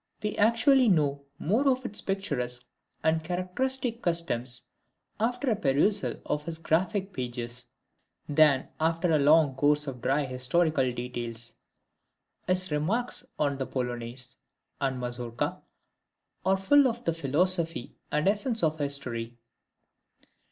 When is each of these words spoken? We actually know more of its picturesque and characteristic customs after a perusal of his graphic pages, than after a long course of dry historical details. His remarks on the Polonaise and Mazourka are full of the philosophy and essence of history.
We 0.23 0.35
actually 0.37 0.89
know 0.89 1.25
more 1.37 1.67
of 1.69 1.85
its 1.85 2.01
picturesque 2.01 2.65
and 3.03 3.23
characteristic 3.23 4.01
customs 4.01 4.63
after 5.19 5.51
a 5.51 5.55
perusal 5.55 6.15
of 6.25 6.45
his 6.45 6.57
graphic 6.57 7.13
pages, 7.13 7.67
than 8.27 8.69
after 8.79 9.11
a 9.11 9.19
long 9.19 9.53
course 9.53 9.85
of 9.85 10.01
dry 10.01 10.25
historical 10.25 10.89
details. 10.91 11.53
His 12.47 12.71
remarks 12.71 13.23
on 13.37 13.59
the 13.59 13.67
Polonaise 13.67 14.37
and 14.81 14.99
Mazourka 14.99 15.61
are 16.47 16.57
full 16.57 16.87
of 16.87 17.05
the 17.05 17.13
philosophy 17.13 17.93
and 18.11 18.27
essence 18.27 18.63
of 18.63 18.79
history. 18.79 19.37